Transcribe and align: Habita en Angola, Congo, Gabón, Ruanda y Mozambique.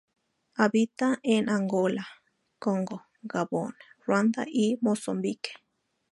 Habita 0.57 1.19
en 1.21 1.47
Angola, 1.47 2.07
Congo, 2.57 3.03
Gabón, 3.21 3.75
Ruanda 4.03 4.45
y 4.51 4.79
Mozambique. 4.81 5.51